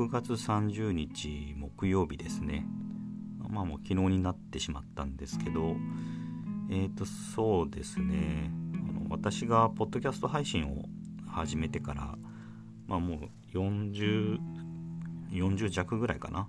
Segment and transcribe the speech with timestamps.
[0.00, 2.64] 6月30日木曜日ですね。
[3.50, 5.76] まあもう昨日になってしまったんですけど
[6.70, 8.50] えっ、ー、とそうですね。
[8.72, 10.86] あの私がポッドキャスト配信を
[11.28, 12.16] 始めてから
[12.86, 16.48] まあもう4040弱ぐらいかな。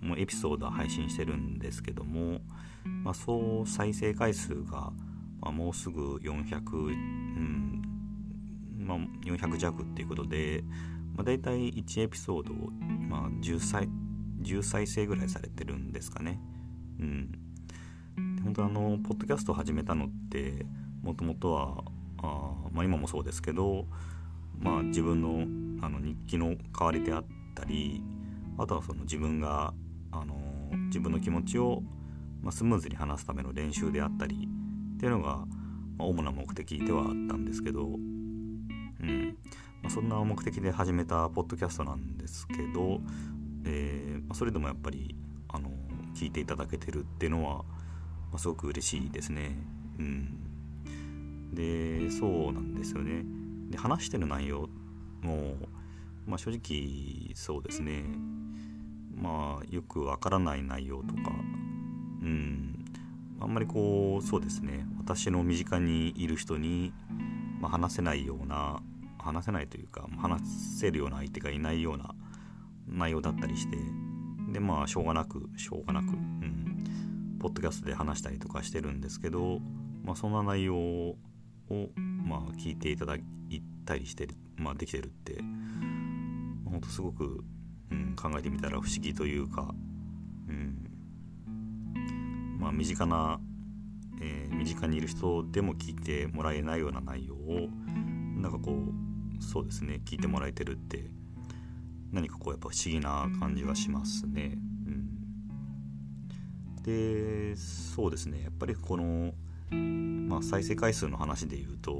[0.00, 2.40] もうエピソード配信してるんですけども、
[3.02, 4.92] まあ、総再生回数が、
[5.40, 7.82] まあ、もうすぐ400、うん
[8.78, 10.62] まあ、400弱っていうことで、
[11.16, 12.70] まあ、大体1エピソードを、
[13.08, 13.88] まあ10再、
[14.42, 16.40] 10再生ぐらいされてるんですかね。
[17.00, 17.30] うん。
[18.44, 20.66] 本当あの、ポッドキャストを始めたのって、
[21.02, 21.84] もともとは、
[22.18, 23.86] あまあ、今もそうですけど、
[24.58, 28.02] まあ、自分のあの日記の代わりであったり
[28.58, 29.74] あとはその自分が、
[30.10, 30.34] あの
[30.86, 31.82] 自分の気持ちを、
[32.42, 34.48] まあ、スムーズに話すための練習であったり
[34.94, 35.44] っていうのが、
[35.98, 37.96] 主な目的ではあったんですけど、
[39.90, 43.00] そんな目的で始めたポッドキャストなんですけど、
[43.64, 45.14] えー、それでもやっぱり
[45.48, 45.70] あの
[46.14, 47.64] 聞いていただけてるっていうのは、ま
[48.34, 49.56] あ、すごく嬉しいですね。
[49.98, 53.24] うん、でそうなんですよね。
[53.70, 54.68] で話してる内容
[55.22, 55.54] も、
[56.26, 58.04] まあ、正直そうですね
[59.14, 61.22] まあよくわからない内容とか
[62.22, 62.84] うん
[63.40, 66.92] あんまりこうそうですね私の身近にいる人に、
[67.60, 68.80] まあ、話せないような
[69.26, 70.40] 話せないというか話
[70.78, 72.14] せるような相手がいないような
[72.88, 73.76] 内容だったりして
[74.52, 76.84] でまあしょうがなくしょうがなく、うん、
[77.40, 79.60] ポッドキャストで話したりとかしてるんですけど、
[80.04, 81.16] まあ、そんな内容を、
[82.24, 83.22] まあ、聞いていただい
[83.84, 85.40] たりして、まあ、できてるって
[86.70, 87.44] ほんとすごく、
[87.90, 89.74] うん、考えてみたら不思議というか、
[90.48, 90.86] うん。
[92.58, 93.40] まあ、身近な、
[94.20, 97.68] えー、身近にいる人でも聞いてもらえないような内容を
[98.36, 99.05] なんかこう
[99.40, 101.04] そうですね聞いてもらえてるって
[102.12, 104.56] 何かこうやっぱ不思議な感じがしますね。
[104.86, 104.90] う
[106.80, 109.32] ん、でそうですねやっぱりこの、
[110.28, 111.98] まあ、再生回数の話で言うと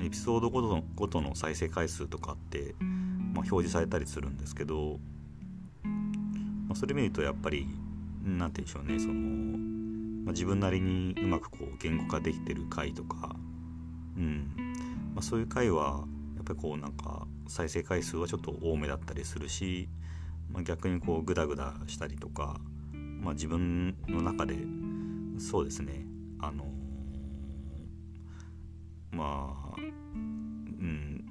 [0.00, 4.98] エピソードごとのごとの再生回数とかって、まあ、表示されたりするんですけど、
[5.82, 7.66] まあ、それ見るとやっぱり
[8.22, 9.14] 何て言うんでしょうねその、
[10.26, 13.34] まあ、自分なりにうまくこう言語化できてる回とか、
[14.16, 14.52] うん
[15.14, 16.04] まあ、そういう回は
[16.48, 19.88] ぱりこうなんか再生回数はちょっと多めだったりするし、
[20.50, 22.58] まあ、逆にこうグダグダしたりとか、
[22.92, 24.56] まあ、自分の中で
[25.38, 26.04] そうですね。
[26.40, 26.64] あの
[29.10, 31.24] まあうん。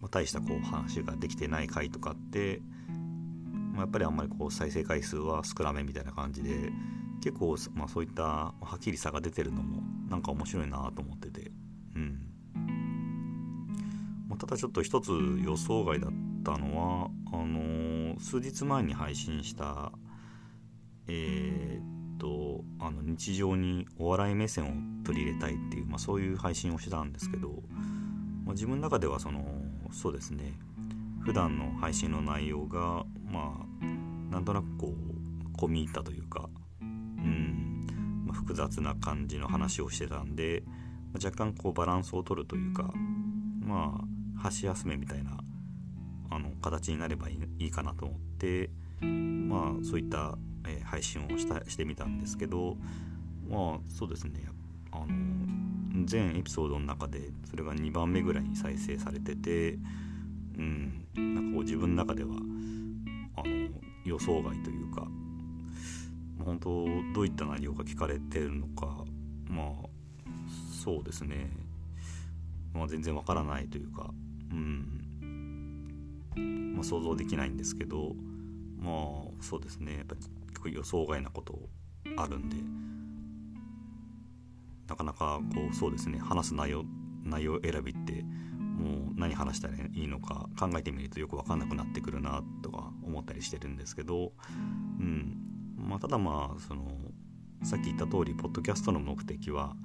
[0.00, 2.60] まあ、大したこう話ができてない回とかって、
[3.72, 6.70] まあ、やっぱりあんまりこう再生回数は少なめみたいな感じで
[7.22, 11.49] 結構、まあ、そういったはっきり差が出てるのもなんか面白いなと思ってて
[14.40, 15.10] ただちょっと一つ
[15.44, 16.10] 予想外だっ
[16.42, 19.92] たのはあのー、数日前に配信した
[21.12, 27.48] えー、とあの日常にお笑い目線を取り入れたいっていう、まあ、そういう配信をしてたんですけど、
[28.44, 29.44] まあ、自分の中ではその
[29.90, 30.52] そうですね
[31.24, 36.48] 普段の配信の内容がまあなんとなくこう込み入ったというか、
[36.80, 40.62] うんまあ、複雑な感じの話をしてたんで、
[41.12, 42.92] ま、若干こうバランスを取るというか
[43.60, 44.04] まあ
[44.40, 45.38] 箸休めみたいな
[46.30, 48.70] あの形になればいいかなと思って
[49.02, 50.36] まあそういった
[50.66, 52.76] えー、配信をしたしてみたんですけど
[53.48, 54.46] まあそうですね。
[54.92, 55.06] あの
[56.04, 59.78] 全エピソードの中でそれが2番目ぐらいに再生されてて
[60.56, 62.30] うんなんかこう自分の中では
[63.36, 63.68] あの
[64.04, 65.06] 予想外というか
[66.44, 69.04] 本当どういった内容が聞かれてるのか
[69.48, 69.88] まあ
[70.82, 71.50] そうですね、
[72.72, 74.10] まあ、全然わからないというか
[74.50, 76.40] うん、
[76.74, 78.14] まあ、想像できないんですけど
[78.78, 78.94] まあ
[79.40, 79.96] そうですね。
[79.98, 80.20] やっぱり
[80.60, 81.58] 構予想外なこと
[82.16, 82.56] あるんで
[84.88, 86.18] なかなかこうそうですね。
[86.18, 86.84] 話す内容
[87.24, 94.32] 内容選びってもう何話したらいいのか考えてみるとよく分かんなくなってくるなとか思ったりしてるんですけど、
[94.98, 95.36] うん。
[95.76, 96.82] まあ、ただまあその
[97.62, 99.76] さっき言った通りポッドキャストの目的は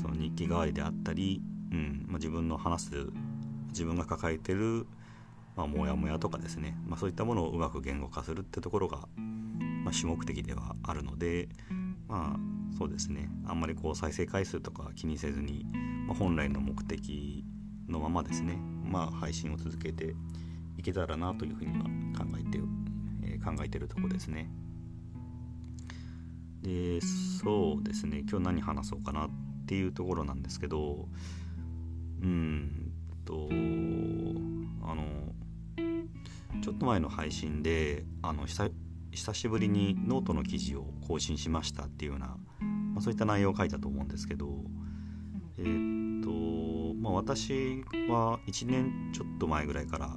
[0.00, 2.06] その日記代わりであったり、うん。
[2.06, 3.06] まあ、自分の話す
[3.72, 4.86] 自分が抱えてる
[5.54, 9.06] まあ、モヤモヤとかですね、まあ、そういったものをうまく言語化するってところが、
[9.84, 11.48] まあ、主目的ではあるので
[12.08, 13.28] まあそうですね。
[13.46, 15.64] あんまりこう再生回数とか気にせずに、
[16.06, 17.44] まあ、本来の目的
[17.88, 18.58] のままですね。
[18.84, 20.14] まあ配信を続けて
[20.76, 21.84] いけたらなというふうには
[22.18, 22.60] 考えて、
[23.24, 24.50] えー、考えてるとこですね。
[26.62, 28.24] でそうですね。
[28.28, 29.30] 今日何話そうかなっ
[29.66, 31.08] ていうところなんですけど
[32.22, 32.91] うん
[33.24, 33.48] と
[34.82, 35.04] あの
[36.62, 44.46] ちょっと前の配信であの久しぶりにノートの記事を更新しましたっていうような、まあ、そういった内容を書いたと思うんですけど
[45.58, 45.64] え、っ
[46.22, 50.14] とまあ私は1年ちょっと前ぐらいから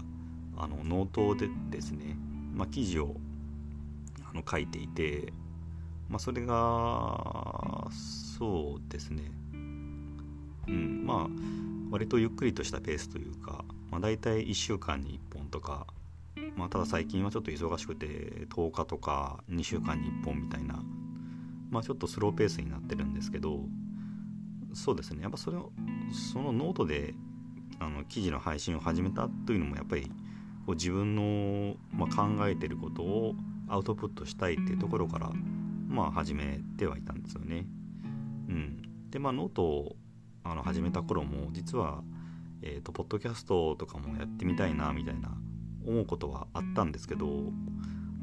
[0.57, 2.17] あのノートでですね、
[2.53, 3.15] まあ、記事を
[4.23, 5.33] あの書いていて、
[6.09, 7.87] まあ、それが
[8.37, 9.23] そうですね。
[10.67, 15.87] うんまあ割とゆっくりとしたペースというか、まあ、大体1週間に1本とか、
[16.55, 18.07] まあ、ただ最近はちょっと忙しくて
[18.49, 20.83] 10日とか2週間に1本みたいな、
[21.69, 23.59] まあ、ちょっとスローペースになってるんですけど
[24.73, 25.71] そうですねやっぱそれを
[26.31, 27.13] そのノートで
[27.79, 30.11] あの記事の配信を始めたというのもやっぱり
[30.65, 33.35] こう自分の、まあ、考えてることを
[33.67, 35.31] アウトプットしたいっていうところから、
[35.87, 37.65] まあ、始めてはいたんですよね。
[38.47, 39.95] うん、でまあノート
[40.45, 42.03] あの始めた頃も実は、
[42.61, 45.35] えーと、ポッドキャストとかもやってみたいなみたいな
[45.85, 47.25] 思うことはあったんですけど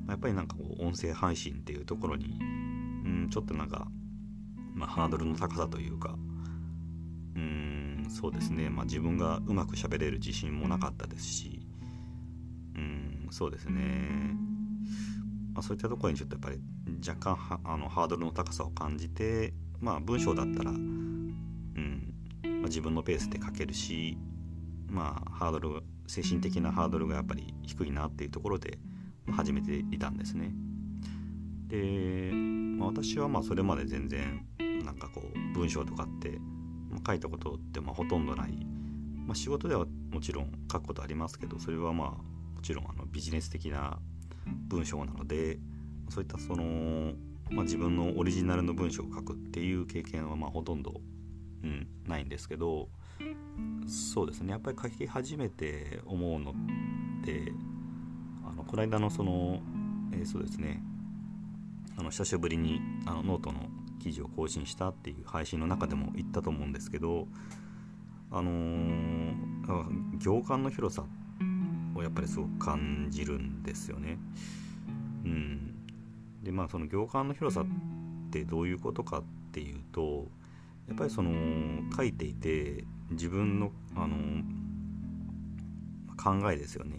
[0.08, 2.38] やっぱりなんかこう音声配信っていうところに、
[3.04, 3.88] うん、ちょっとなんか、
[4.74, 6.16] まあ、ハードルの高さというか
[7.34, 11.60] うんそうですね、まあ、自分がうまく喋れる自信もなかったですし
[12.76, 14.36] うんそうですね、
[15.54, 16.60] まあ、そういったところにちょっとやっぱり
[17.06, 20.72] 若干あのハードルの高さを感じてまあ文章だったら
[22.62, 24.16] まあ、自分のペースで書けるし
[24.88, 28.78] まあハードル精神的なハードルがやっぱり低いなっていうところで
[29.30, 30.52] 始めていたんですね。
[31.68, 34.46] で、まあ、私はまあそれまで全然
[34.84, 36.38] なんかこう文章とかって、
[36.90, 38.52] ま、書いたことってまあほとんどない、
[39.26, 43.98] まあ、仕事ではもちろん書くことありますけどそれはまあもちろんあのビジネス的な
[44.68, 45.58] 文章なので
[46.10, 47.12] そういったその、
[47.50, 51.00] まあ、自分のオリジナルの文章を書くっていう経験はまあほとんど
[51.64, 52.88] うん、ないんですけど
[53.86, 56.54] そうですねやっぱり書き始めて思うのっ
[57.24, 57.52] て
[58.44, 59.60] あのこの間のその、
[60.12, 60.82] えー、そうですね
[61.96, 63.68] あの久しぶりにあのノートの
[64.02, 67.28] 記事を更新したっていう配信の中でも言ったと思うんですけど
[68.30, 71.04] あのー、行間の広さ
[71.94, 74.18] をやっぱりすごく感じるんですよね。
[75.24, 75.74] うん、
[76.42, 77.66] でまあその行間の広さっ
[78.30, 79.22] てどういうことかっ
[79.52, 80.28] ていうと
[80.88, 81.30] やっぱりその
[81.94, 84.16] 書いていて自分のあの
[86.16, 86.98] 考えですよね。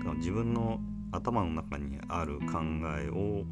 [0.00, 0.80] だから自分の
[1.12, 2.60] 頭の中にある考
[2.98, 3.44] えを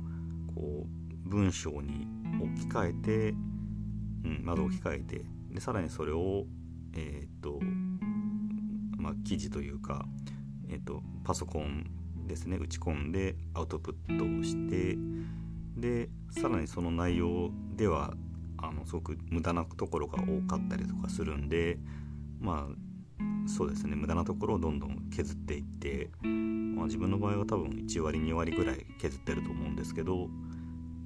[0.55, 2.07] こう文章に
[2.41, 3.35] 置き換えて、
[4.25, 6.45] うん、まず置き換えてでさらにそれを
[6.95, 7.59] えっ、と
[8.97, 10.07] まあ記事というか、
[10.69, 11.85] えーとパソコン
[12.27, 14.97] ですね打ち込んでアウトプットをして
[15.77, 18.15] でさらにその内容では
[18.59, 21.79] あのすごく無駄なところが多かったりとかするんで
[22.41, 22.89] まあ
[23.49, 30.29] そうですね無駄なところをどんどん削っていって、まあ、自分の場合は多分1割2割ぐらい削ってると思うんですけど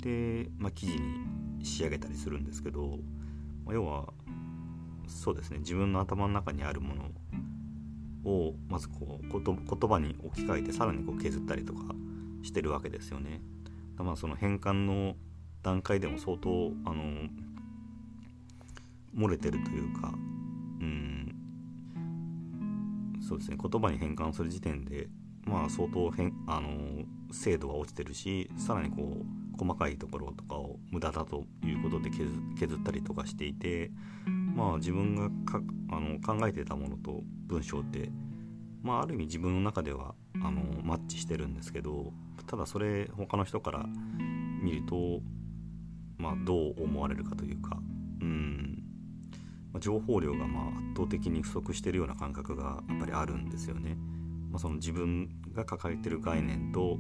[0.03, 2.99] で、まあ、記事に仕上げたりするんですけど、
[3.65, 4.13] まあ、要は
[5.07, 7.11] そうですね自分の頭の中にあるもの
[8.25, 11.95] をまずこう言葉に置き換えてさらにこう削ったりとか
[12.43, 13.41] してるわけですよね。
[13.97, 15.17] まあその変換の
[15.63, 17.29] 段階でも相当あの
[19.17, 20.13] 漏れてるというか
[20.81, 21.35] うん
[23.21, 25.09] そうですね言葉に変換する時点で
[25.45, 32.11] まあ相当変あの精度は落ちてるしさらにこう細かいところとかを無駄だということで
[32.59, 33.91] 削ったりとかしていて
[34.55, 35.61] まあ自分がか
[35.91, 38.11] あの考えてたものと文章って
[38.83, 42.13] まあある意味自分の中ではあのマッチしてるんですけど
[42.47, 43.87] ただそれ他の人から
[44.63, 45.21] 見ると
[46.23, 47.81] まあ、どう思われるかというか、
[48.21, 48.83] うん。
[49.73, 53.97] まあ、情報量がまあ圧倒的に不足してるような感覚がやっぱりあるんですよね。
[54.51, 56.99] まあ、その自分が抱えてる概念と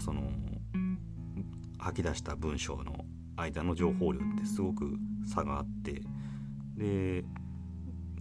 [0.00, 0.30] その
[1.78, 3.04] 吐き出した文章の
[3.36, 6.02] 間の情報量ってすごく差があって
[6.76, 7.24] で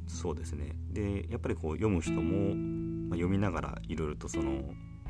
[0.07, 0.75] そうですね。
[0.91, 2.55] でやっぱりこう読む人も、
[3.09, 4.63] まあ、読みながらいろいろとその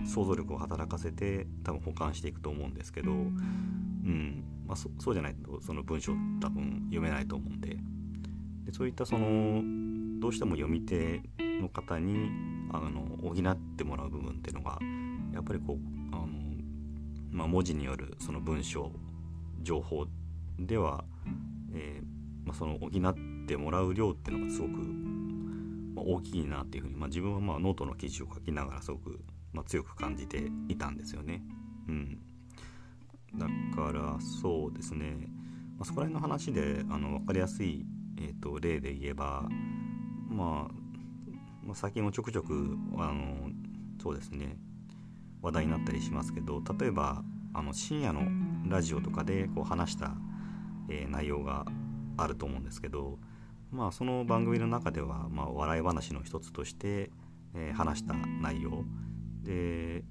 [0.05, 4.43] 想像力を働かせて多分保管していくと思うんですけど、うん。
[4.69, 7.69] まあ、そうじゃないとその文章多分読めないと思うんで
[8.65, 9.63] でそういったその
[10.19, 11.23] どうしても読み手
[11.59, 12.29] の方に
[12.71, 14.77] あの補ってもらう部分っていうのが
[15.33, 16.27] やっぱりこうあの、
[17.31, 18.91] まあ、文字によるその文章
[19.63, 20.05] 情報
[20.59, 21.03] では、
[21.73, 24.73] えーまあ、その補ってもらう量っていうのがすごく、
[25.95, 29.19] 大きいなっていうふうに、ま、自分はまあノートの記事を書きながらすごく、
[29.51, 31.41] ま、強く感じていたんですよね。
[31.87, 32.19] うん
[33.79, 35.27] からそうですね、
[35.77, 37.85] まあ、そこら辺の話であの分かりやすい、
[38.17, 39.47] えーと、例で言えば、
[40.29, 40.69] ま
[41.69, 43.49] あ、最近もちょくちょくあの
[44.01, 44.57] そうですね。
[45.41, 48.23] 話題になったりしますけど例えばあの深夜の
[48.67, 50.15] ラジオとかでこう話した、
[50.89, 51.65] えー、内容が
[52.17, 53.17] あると思うんですけど、
[53.71, 57.09] まあ、その番組の中では、まあ、笑い話の一つとして、
[57.55, 58.83] えー、話した内容。
[59.43, 60.03] で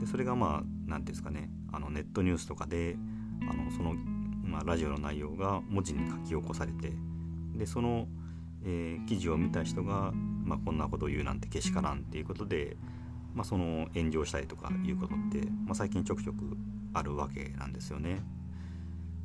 [0.00, 1.50] でそれがまあ何て言うんですかね。
[1.74, 2.96] あのネットニュースとかで
[3.42, 3.94] あのその、
[4.44, 6.92] まあ、ラジオの内容が文字に書き起こされて
[7.56, 8.06] でその、
[8.64, 10.12] えー、記事を見た人が、
[10.44, 12.76] まあ、こんなことを言うなんてけしからんっていうことで、
[13.34, 16.56] まあ、その炎上したりとかいうことって、まあ、最近ちょくちょく
[16.92, 18.22] あるわけなんですよね。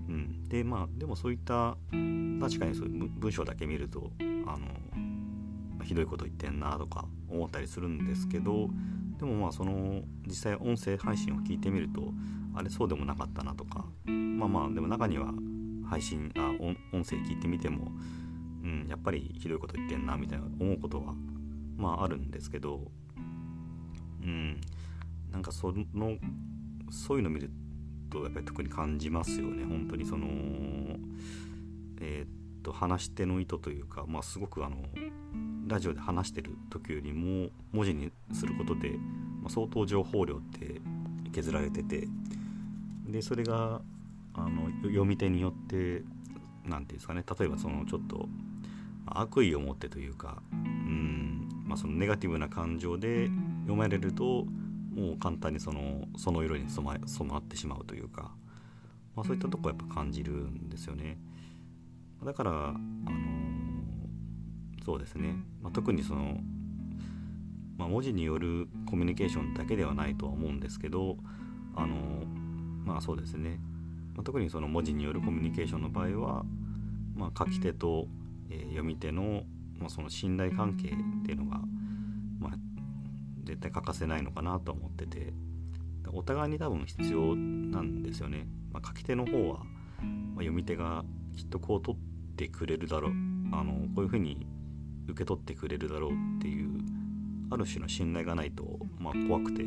[0.08, 4.12] うん、でまあでもそういった確かにそういう文章だけ見ると
[4.48, 8.70] あのひどいこと言ってんなとか思ったりするんですけど
[9.20, 12.14] でもまあその実際音声配信を聞いてみると
[12.56, 15.32] あれそうでもなかったなとかまあまあでも中には
[15.88, 16.52] 配信あ
[16.94, 17.92] 音声聞いてみても、
[18.64, 21.14] うん、やっぱりひどいこと言ってんなみたいな思うことは
[21.76, 22.92] まああるんですけど
[24.24, 24.62] うん
[25.32, 26.18] なんかその
[26.90, 27.52] そういうの見る
[28.10, 29.64] とやっぱり特に感じますよね。
[29.66, 30.28] 本当にその
[32.02, 32.28] えー、っ
[32.60, 34.78] と話し手の意図というかまあすごくあの
[35.68, 38.90] ラジオで話してる時よりも文字にすることで、
[39.42, 40.82] まあ、相当情報量って
[41.32, 42.08] 削られてて
[43.08, 43.82] でそれが
[44.34, 46.04] あの読み手によって
[46.66, 48.28] 何て言うんですかね例えばそのちょっと
[49.06, 53.28] 悪意を持ってというかうん、まあ、そのネガティブな感情で
[53.62, 54.46] 読まれると
[54.94, 58.32] もう簡単にそのその色に染ま染まってしまうというか、
[59.16, 61.18] まあ、そういったとこやっぱ感じるんですよね。
[62.24, 62.80] だから、あの
[64.86, 66.38] そうですね、まあ、特にその、
[67.78, 71.18] まあ、文字によるコミュニケーションだけではないとは思うんですけど、
[71.76, 71.96] あの
[72.86, 73.60] まあそうですね、
[74.16, 76.44] まあ、特にその文字によるコミュニケーションの場合は、
[77.16, 78.08] ま、書き手と、
[78.50, 79.44] えー、読み手の、
[79.78, 80.92] ま、その信頼関係っ
[81.26, 81.62] ていうのが、
[82.40, 82.52] ま、
[83.44, 85.34] 絶対欠かせないのかなと思ってて
[86.12, 88.48] お互いに多分必要なんですよね。
[88.72, 89.60] ま、書き手の方は、
[90.36, 91.98] ま、読み手がきっとこう取
[92.40, 93.12] てくれるだろう
[93.52, 94.48] あのこういうふうに
[95.10, 96.70] 受け取ってくれるだろうっていう
[97.52, 99.64] ある種の信頼がないと、まあ、怖くて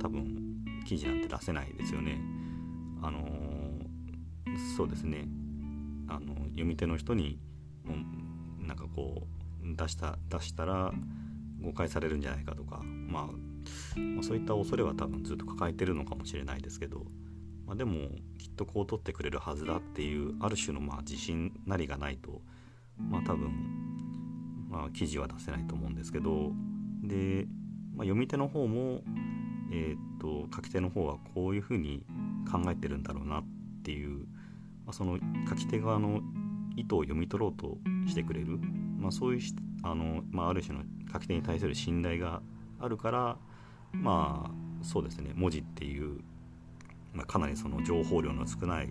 [0.00, 2.20] 多分記事なんて出せないですよね。
[3.02, 3.24] あの、
[4.76, 5.28] そうですね
[6.08, 7.38] あの読み手の人に
[7.84, 7.94] も
[8.66, 9.28] なんかこ
[9.62, 10.92] う出した出したら
[11.60, 13.26] 誤解されるんじゃないかとか、まあ、
[14.00, 17.06] まあ、そういった恐れは多分ずっと抱えてるのかもしれないですけど、
[17.72, 22.42] まあ、でもきっとこう取ってくれるはずだっていうある種のまあ自信なりがないと、
[22.98, 23.50] まあ、多分、
[24.68, 26.52] まあ、記事は出せないと思うんですけど
[27.02, 27.46] で、
[27.96, 29.00] まあ、読み手の方も
[29.72, 32.04] えー、っと書き手の方はこういうふうに
[32.50, 33.44] 考えてるんだろうなっ
[33.82, 34.26] ていう、
[34.84, 36.20] まあ、その書き手側の
[36.76, 38.58] 意図を読み取ろうとしてくれる、
[38.98, 39.40] まあ、そういう
[39.82, 42.42] あの、まあ、ある種の書き手に対する信頼が
[42.78, 43.38] あるから
[43.92, 46.20] まあそうですね文字っていう、
[47.12, 48.88] まあ、かなりその情報量の少ない、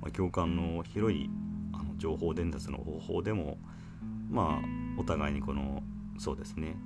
[0.00, 1.30] まあ、共感の広い
[1.72, 3.58] あの情報伝達の方法でも
[4.28, 5.82] まあお互いにこの
[6.18, 6.76] そうですね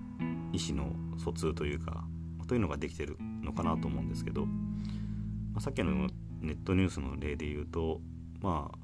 [0.53, 2.05] 意思の疎通というか
[2.47, 4.51] というのができてるのかなと思うんですけど、ま
[5.57, 6.09] あ、さっきの
[6.41, 8.01] ネットニュースの例で言うと
[8.41, 8.79] まあ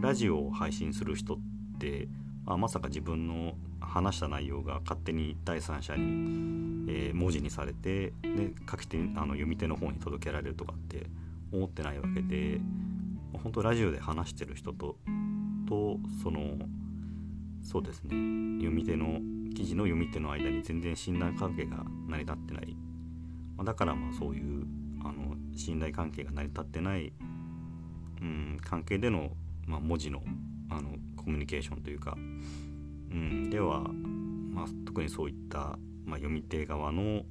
[0.00, 1.38] ラジオを配信する人っ
[1.78, 2.08] て、
[2.44, 6.02] まあ、まさか自分の話した内容が勝手に第三者に、
[6.88, 11.06] えー、文字にされてで書き手あの読み手の方に届けられるとかって
[11.52, 12.60] 思ってないわけで
[13.42, 14.96] 本当ラジオで話してる人と
[15.68, 16.56] とその
[17.62, 18.10] そうですね
[18.58, 19.20] 読み手の
[19.54, 22.76] 記事の読み手の間に全然信頼関係が成り立ってない。
[23.56, 24.64] まあ、だからまあそういう
[25.04, 27.12] あの信頼関係が成り立ってない、
[28.22, 29.30] うん、関係での、
[29.66, 30.22] まあ、文字の
[30.70, 37.24] あのコミュニケーションというか、うん、では、まあ、特にそういった、まあ、読み手側の、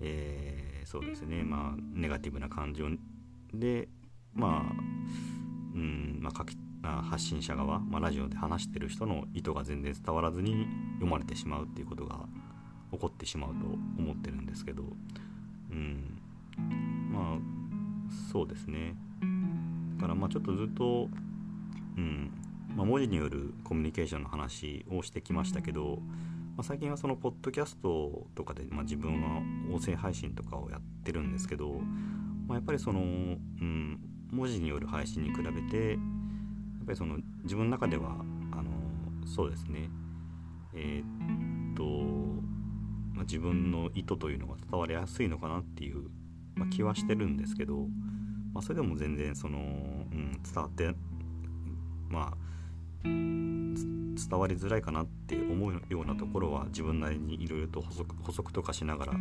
[0.00, 2.88] えー、そうですね、まあ、ネガティブな感情
[3.54, 3.88] で、
[4.34, 4.72] まあ
[5.74, 12.26] うんまあ、書き発信者側、まあ、ラジオで話してる人の意図が全然伝わらずに読まれてしまうっていうことが
[12.90, 13.66] 起こってしまうと
[13.98, 14.82] 思ってるんですけど、
[15.70, 16.18] うん
[17.10, 17.38] まあ
[18.32, 18.94] そうですね。
[19.96, 21.08] だからまあちょっとずっと
[21.96, 22.30] うん
[22.74, 25.98] まあ、文字によるコミュニケーションの話をしてきましたけど、
[26.56, 31.80] まあ、最近はそのポッドキャストとかで、まあ、自分は音声配信とかをやってるんですけど、
[32.52, 33.98] ま、やっぱりその、うん、
[34.30, 35.98] 文字による配信に比べてやっ
[36.86, 38.10] ぱりその自分の中では
[38.52, 38.70] あの
[39.26, 39.88] そうですね。
[40.74, 41.82] えー、っと
[43.14, 46.08] まあ、自分の意図というのが伝わりやすいのかなっていう、
[46.54, 47.86] まあ、気はしてるんですけど、
[48.54, 50.94] まあ、それでも全然その、うん、伝わって
[52.08, 52.36] まあ
[53.04, 57.82] 伝わりづらいかなって思うようなところは自分なりにいろいろと
[58.22, 59.12] 補足とかしながら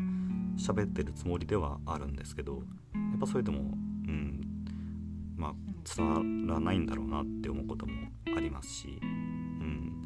[0.57, 2.63] 喋ってるつもりではあるんですけど
[3.21, 4.41] ぱそれでもうん
[5.37, 5.53] まあ
[5.95, 7.93] 伝わらないんだろうなって思うことも
[8.35, 10.05] ありますしうん。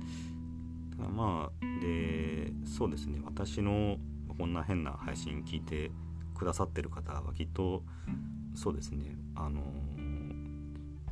[0.91, 3.97] だからまあでそうですね私の
[4.37, 5.91] こんな変な配信聞いて
[6.35, 7.83] くださってる方はきっと
[8.53, 9.61] そうですねあの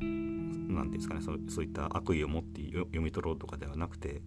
[0.00, 4.22] 言うんですかねそうそういった悪意を持って読み取ろうとかではなくて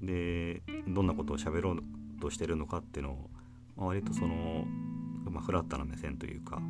[0.00, 1.82] でどんなことを喋ろう
[2.20, 3.30] としてるのかっていうのを、
[3.76, 4.64] まあ、割とその、
[5.30, 6.60] まあ、フラットな目線というか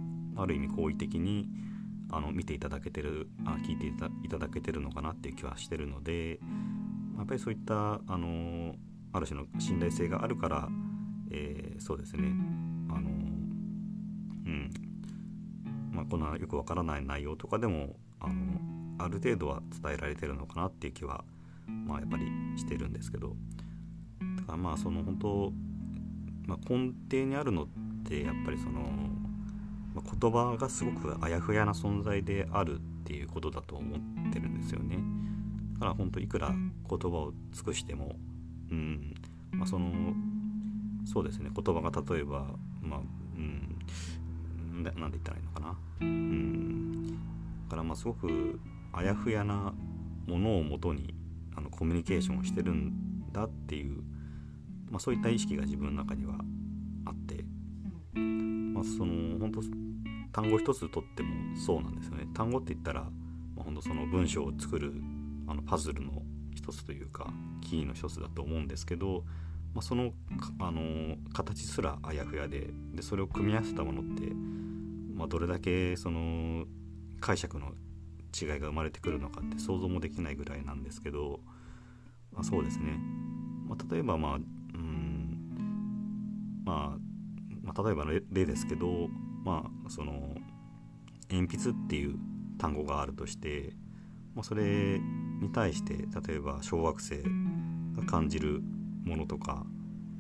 [0.43, 1.49] ある意味好意的に
[2.11, 6.41] あの見ていただけてるあ聞いていただけてるのかなっていう気はしてるので
[7.17, 8.75] やっぱりそういったあの
[9.13, 10.69] ある種の信頼性があるから、
[11.31, 12.29] えー、そうですね。
[12.91, 13.13] あのう
[14.51, 14.71] ん。
[15.93, 18.35] まあこんなよくわからない内容とかでもあの
[18.99, 21.25] ある程度は伝えられてるのかなっていう気は
[21.69, 22.25] まあやっぱり
[22.57, 23.37] してるんですけど。
[24.39, 25.53] だからまあその本当、
[26.47, 27.67] まあ、根底にあるのっ
[28.05, 28.81] てやっぱりその、
[29.95, 34.99] まあ、言葉がすごくあやふやな存在であるっていうことだと思ってるんですよね。
[35.75, 38.17] だから本当いくら言葉を尽くしても
[38.71, 39.15] うん
[39.51, 39.91] まあその
[41.05, 42.47] そうですね言葉が例えば
[42.81, 43.01] まあ
[43.37, 45.77] うん何て言ったらいいのかな。
[46.01, 47.17] うんだ
[47.71, 48.61] からまあすごく
[48.93, 49.73] あやふやな
[50.27, 51.15] ものをもとに
[51.57, 54.03] あのコミュニケーションをしてるんだっていう、
[54.91, 56.35] まあ、そういった意識が自分の中には
[57.05, 57.45] あって、
[58.15, 59.63] まあ、その本当
[60.33, 62.27] 単語一つとってもそうなんですよね。
[62.35, 63.09] 単語って言ったら、ま
[63.61, 64.93] あ、本当その文章を作る
[65.47, 66.23] あのパズルの
[66.55, 69.25] 一つというかキーの一つだと思うんですけど、
[69.75, 70.13] まあ、その
[70.61, 74.33] あの形すらあやふやででそれを組み合わせたものって、
[75.15, 76.65] まあ、どれだけその
[77.21, 77.73] 解釈の
[78.41, 81.41] 違いが生まれてくるのかって想像もできないぐらいなんですけど、
[82.33, 82.99] まあ、そうですね、
[83.69, 84.39] まあ、例えばまあう
[84.79, 86.99] んまあ、
[87.63, 89.09] まあ、例えばの例ですけど
[89.45, 90.35] まあその
[91.31, 92.17] 鉛筆っていう
[92.59, 93.73] 単語があるとして、
[94.35, 95.01] まあ、それ
[95.41, 95.95] に対して
[96.27, 97.23] 例えば小学生
[97.97, 98.61] が感じる
[99.05, 99.65] ものとか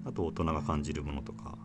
[0.04, 1.56] あと大人が感じるものとか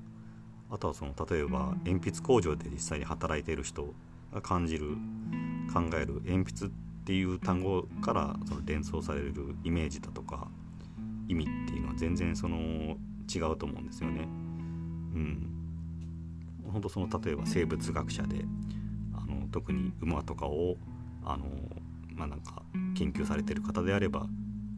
[0.70, 3.94] あとはその例えば鉛筆工場で実際に働いている人
[4.34, 4.98] が感じる
[5.74, 6.70] 考える鉛筆っ
[7.06, 10.50] ていう単語からその連想されるイメージだとか
[11.28, 12.98] 意味っていうのは全然その
[13.34, 14.22] 違うと思うんですよね。
[14.22, 14.26] う
[15.20, 15.57] ん、
[16.72, 18.46] 本当その例えば生物学者で
[19.14, 20.78] あの特に馬とかを
[21.24, 21.46] あの、
[22.16, 22.64] まあ、なんか
[22.96, 24.28] 研究されてる方であれば、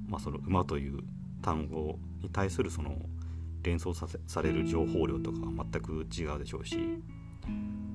[0.07, 0.99] まあ、その馬という
[1.41, 2.97] 単語に対するその
[3.63, 6.77] 連想させされる情報量とかは全く違うでしょうし、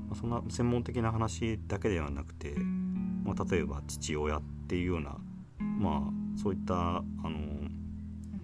[0.08, 2.54] まあ、そんな専門的な話だけではなくて
[3.24, 5.16] まあ、例えば父親っていうような
[5.58, 7.68] まあそういったあの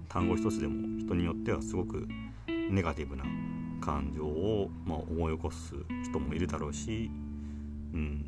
[0.08, 2.08] 単語一つでも人によってはすごく
[2.70, 3.24] ネガティブな
[3.80, 7.10] 感情を、まあ、思い起こす人もいるだろうし、
[7.92, 8.24] うん。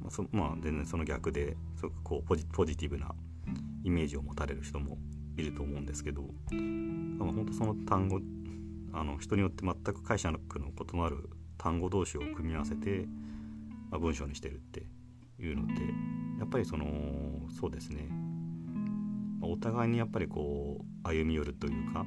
[0.00, 3.14] まあそまあ、全然その逆ですごくこうポジポジティブな
[3.84, 4.98] イメージを持たれる人も
[5.36, 8.20] いると思うんですけど、まあ、本当その単語
[8.92, 13.06] あの人によって全く解釈の異なる単語同士を組み合わせて、
[13.90, 14.84] まあ、文章にしてるって
[15.40, 15.72] いうのって
[16.38, 16.86] やっぱりその
[17.50, 18.08] そうですね。
[19.44, 22.06] お互いにやっぱりこう歩み寄るというか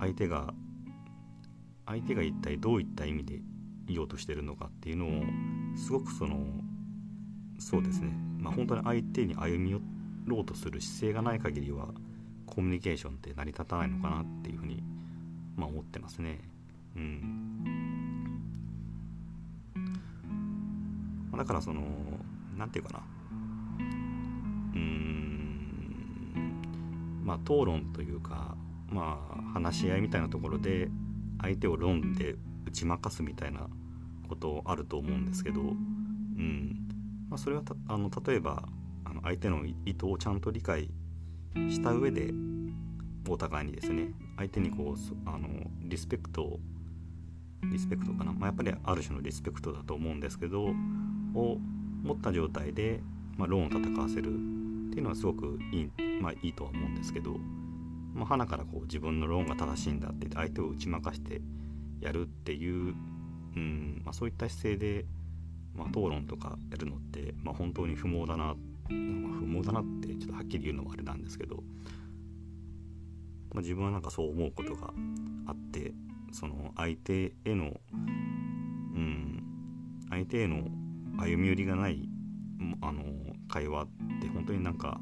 [0.00, 0.52] 相手が
[1.86, 3.40] 相手が一体どういった意味で
[3.86, 5.22] 言おうとしてるのかっていうのを
[5.76, 6.38] すごくその
[7.58, 8.10] そうですね。
[8.38, 9.80] まあ本当に相手に歩み寄
[10.26, 11.88] ろうとする姿勢がない限りは
[12.46, 14.82] コミュニケーションって成り立たないのかなっていうふうに、
[15.56, 16.40] まあ、思ってますね。
[16.96, 17.64] うん、
[21.36, 21.82] だからその
[22.56, 23.04] 何て言うかな。
[23.78, 25.44] うーん。
[27.24, 28.56] まあ討論というか
[28.88, 30.88] まあ話し合いみたいなところで
[31.44, 33.68] 相手を論で打ち負かすみたいな
[34.28, 36.88] ことあると思うんですけど、うん。
[37.28, 38.68] まあ、それはあの例えば
[39.04, 40.88] あの相手の意図をちゃんと理解
[41.68, 42.32] した上で
[43.28, 45.48] お互いにですね相手にこうあの
[45.82, 46.60] リスペクトを
[47.72, 51.58] リスペクトかな、まあ、やっぱりある種のリスペクトだと思うんですけどを
[52.02, 53.00] 持った状態で、
[53.36, 57.36] まあ、ローンを戦わせるっていうのはすごくいい,、まあ、いいとは思うんですけど、
[58.14, 61.40] まあ、花からこう自分のローンが正しいんだって相手を打ち負かして
[62.00, 62.94] やるっていう、
[63.56, 65.04] うんまあ、そういった姿勢で、
[65.74, 68.54] まあ、討論とかやるのって、まあ、本当に不毛だな、まあ、
[69.40, 71.62] 不毛だなってちょっとはっきり言うのもあれなんですけど、ま
[73.58, 74.92] あ、自分はなんかそう思うことが
[75.46, 75.92] あって
[76.32, 79.42] その相手への、うん、
[80.10, 80.68] 相手への
[81.18, 82.08] 歩み寄りがない
[82.80, 83.02] あの
[83.48, 83.86] 会話っ
[84.20, 85.00] て本当になんか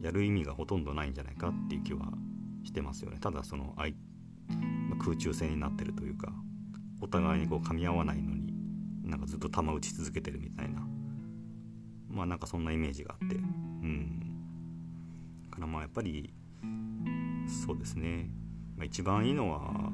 [0.00, 2.06] やる意味がほとんどないんじゃないかっていう気は
[2.64, 3.18] してますよね。
[3.20, 3.74] ただその
[4.98, 6.32] 空中戦になってるというか、
[7.00, 8.52] お互いにこう噛み合わないのに
[9.04, 10.86] なんかずっと球打ち続けてるみたいな。
[12.10, 13.36] まあなんかそんなイメージがあって。
[13.36, 14.20] うん。
[15.50, 16.32] だからまあやっぱり
[17.66, 18.30] そうですね、
[18.76, 19.92] まあ、一番いいのは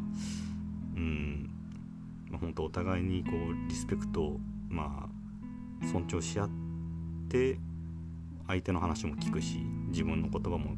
[0.97, 1.51] うん。
[2.31, 5.09] まあ、本当お互いにこうリスペクトま
[5.83, 6.51] あ尊重し合っ
[7.29, 7.59] て
[8.47, 10.77] 相手の話も聞くし自分の言葉も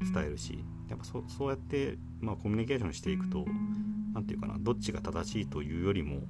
[0.00, 0.64] 伝えるし。
[0.88, 3.44] やっぱそそうやって、まあ、コミュニケーションしていくと
[4.14, 6.22] 何て言うかなどっちが正しいというよりも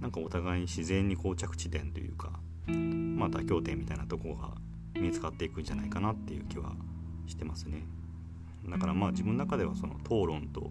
[0.00, 4.54] なんかお互いに自然にこう着地点というか、まあ、妥協点みたいなとこが
[4.98, 6.72] 見つかっていくんじゃないかなっていう気は
[7.26, 7.86] してますね。
[8.68, 10.70] だからまあ自分の中ではその討論と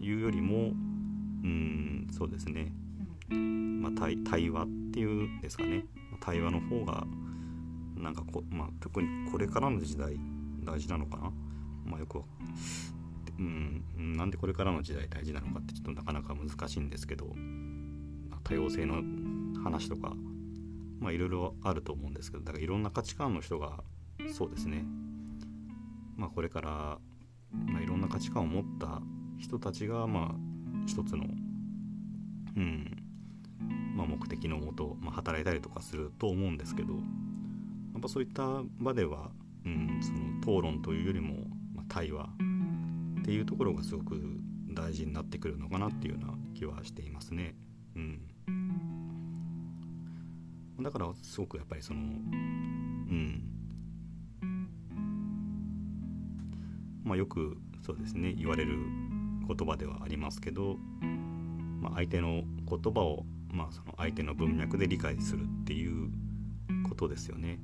[0.00, 0.72] いうよりも
[1.44, 2.72] うんそうですね、
[3.28, 5.84] まあ、対対話っていうんですかね。
[6.20, 7.06] 対話の方が
[7.96, 10.18] なんかこ、まあ、特にこれからの時代
[10.64, 11.32] 大事なのかな、
[11.88, 12.22] まあ、よく
[13.38, 13.84] うん
[14.16, 17.34] なんでこれからの時代大事なのかってちょっとなかなか難しいんですけど
[18.44, 19.02] 多様性の
[19.62, 20.14] 話とか
[20.98, 23.80] まあいろいろあると思うんですけどだからいろんな価値観の人が
[24.32, 24.84] そうですね。
[26.16, 26.98] まあこれから、
[27.52, 29.00] まあ、いろんな価値観を持った
[29.38, 30.34] 人たちがまあ
[30.86, 31.24] 一つの
[32.56, 32.96] うん
[33.94, 36.98] まあ、目的のもと、まあ、働いたりとかすると思うんですけどや
[37.98, 39.30] っぱそういった場では、
[39.64, 41.34] うん、その討論というよりも、
[41.88, 42.28] 対話
[43.20, 44.20] っていうところがすごく
[44.74, 47.54] 大事になってくるのかなっていうような気はしていますね。
[47.96, 48.20] うん、
[50.80, 53.42] だからすごくやっぱりそのうん
[57.04, 58.76] まあよくそうですね言われる
[59.48, 60.76] 言葉ではありますけど、
[61.80, 66.10] まあ、相手の言葉を、まあ、その相手の文脈で理解するっていう
[66.86, 67.58] ことですよね。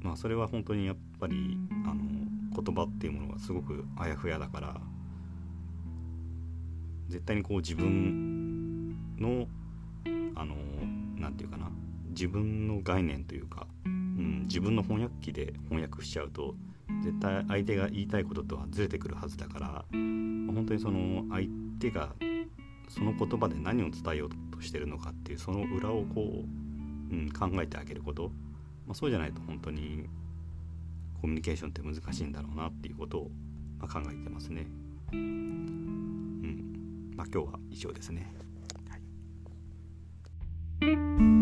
[0.00, 2.04] まあ、それは本当にやっぱりあの
[2.54, 4.80] 言葉っていうものがすごくあやふやだから
[7.08, 9.46] 絶対にこう自分の
[10.36, 10.56] あの
[11.16, 11.70] 何て言うかな
[12.10, 16.54] 自分の概念というか、うん、自分の翻訳機で翻訳しちゃうと
[17.02, 21.48] 絶対相手が言いたいこととはずれてくるはずだから本当にその相
[21.80, 22.10] 手が
[22.88, 26.44] その言葉で何を伝えようとしてるのかっていうその裏をこ
[27.10, 28.30] う、うん、考えてあげること、
[28.86, 30.06] まあ、そうじゃないと本当に
[31.24, 33.30] コミュニケーションって難しいんだろうなっていうことを、
[33.78, 34.66] ま考えてますね。
[35.10, 37.14] うん。
[37.16, 38.30] まあ、今日は以上ですね。
[40.82, 41.33] はい